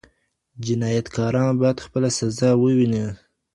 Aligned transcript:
جنایتکاران 0.65 1.51
باید 1.61 1.83
خپله 1.85 2.09
سزا 2.19 2.49
وویني. 2.57 3.05